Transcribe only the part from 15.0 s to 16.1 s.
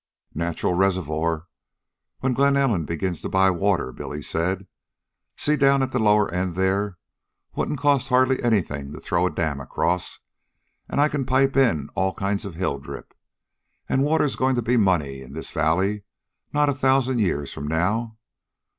in this valley